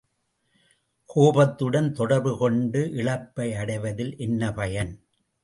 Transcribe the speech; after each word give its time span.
கோபத்துடன் 1.09 1.89
தொடர்பு 1.91 2.37
கொண்டு 2.37 2.81
இழப்பை 2.91 3.47
அடைவதில் 3.53 4.13
என்ன 4.17 4.51
பயன்? 4.53 4.91